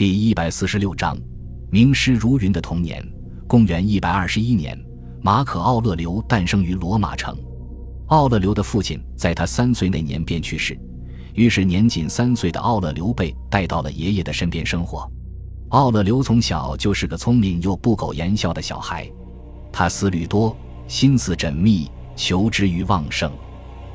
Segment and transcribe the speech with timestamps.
[0.00, 1.14] 第一百四十六章，
[1.70, 3.06] 名师如云的童年。
[3.46, 4.74] 公元一百二十一年，
[5.20, 7.36] 马可·奥勒留诞生于罗马城。
[8.06, 10.74] 奥勒留的父亲在他三岁那年便去世，
[11.34, 15.06] 于是年仅三岁的奥勒留被带到了爷爷的身边生活。
[15.68, 19.06] 奥勒留从小就是个聪明又不苟言笑的小孩，
[19.70, 20.56] 他思虑多，
[20.88, 23.30] 心思缜密，求知欲旺盛。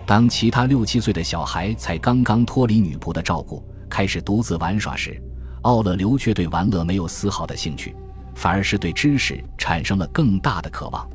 [0.06, 5.20] 当其他六七岁的小孩才刚刚脱离女仆的照顾，开始独自玩耍时，
[5.66, 7.96] 奥勒留却对玩乐没有丝毫的兴趣，
[8.36, 11.10] 反而是对知识产生了更大的渴望。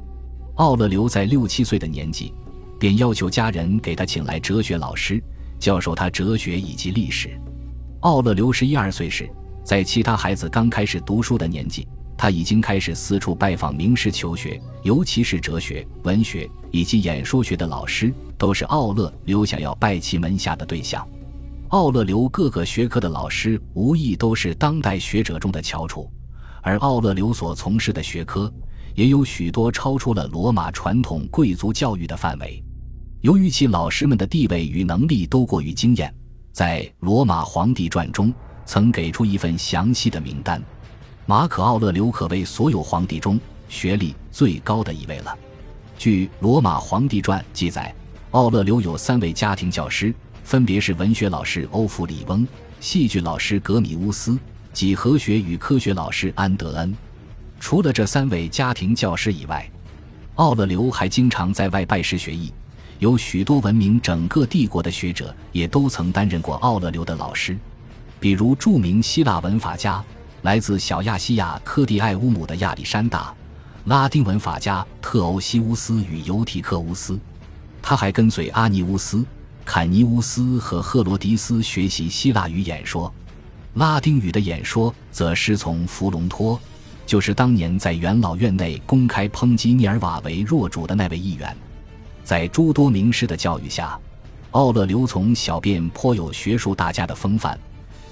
[0.56, 2.34] 奥勒留在六七岁的年纪，
[2.76, 5.22] 便要求家人给他请来哲学老师，
[5.60, 7.30] 教授他哲学以及历史。
[8.00, 9.30] 奥勒留十一二岁时，
[9.62, 11.86] 在其他孩子刚开始读书的年纪，
[12.18, 21.06] 他已经开始四处拜访名师求学，尤其是哲学、文学以及演说学的老师，都是奥勒留想要拜其门下的对象。
[21.70, 26.10] 奥勒留各个学科的老师无疑都是当代学者中的翘楚，
[26.62, 28.52] 而奥勒留所从事的学科
[28.96, 32.60] 也有许多超出了罗马传统贵族教育的范围。
[33.20, 36.12] 由于其老师们的地位与能力都过于惊艳，
[36.50, 38.34] 在《罗马皇帝传》中
[38.64, 40.60] 曾给出一份详细的名单。
[41.24, 45.38] 马可·奥勒留可谓所有皇帝中学历最高的一位了。
[45.96, 47.94] 据《罗马皇帝传》记载，
[48.32, 50.12] 奥勒留有三位家庭教师。
[50.50, 52.44] 分别是文学老师欧弗里翁、
[52.80, 54.36] 戏剧老师格米乌斯、
[54.72, 56.92] 几何学与科学老师安德恩。
[57.60, 59.64] 除了这三位家庭教师以外，
[60.34, 62.52] 奥勒留还经常在外拜师学艺。
[62.98, 67.56] 有许多闻名整个帝国的学者也都曾担任过奥勒留的老师，
[68.18, 70.04] 比如著名希腊文法家、
[70.42, 73.32] 来自小亚细亚科蒂艾乌姆的亚历山大，
[73.84, 77.16] 拉丁文法家特欧西乌斯与尤提克乌斯。
[77.80, 79.24] 他还跟随阿尼乌斯。
[79.72, 83.14] 坎尼乌斯和赫罗迪斯学习希腊语演说，
[83.74, 86.60] 拉丁语的演说则师从弗隆托，
[87.06, 91.56] 就是当年在元老院内公开抨击涅尔瓦为弱主的那位议员。
[92.24, 93.96] 在诸多名师的教育下，
[94.50, 97.56] 奥勒留从小便颇有学术大家的风范，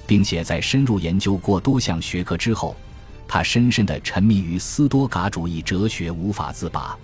[0.07, 2.77] 并且在深入研究过多项学科之后，
[3.27, 6.97] 他深深的沉迷于斯多噶主义哲学，无法自拔。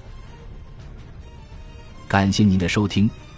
[2.07, 3.11] 感谢您的收听。